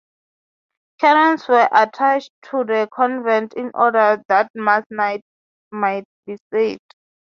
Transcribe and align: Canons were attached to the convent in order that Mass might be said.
Canons 0.99 1.47
were 1.47 1.69
attached 1.71 2.31
to 2.49 2.63
the 2.63 2.89
convent 2.91 3.53
in 3.53 3.69
order 3.75 4.19
that 4.29 4.49
Mass 4.55 4.83
might 4.89 5.23
be 6.25 6.37
said. 6.51 6.79